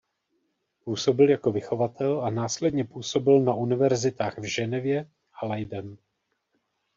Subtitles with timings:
[0.85, 5.09] Působil jako vychovatel a následně působil na univerzitách v Ženevě
[5.41, 5.97] a Leiden.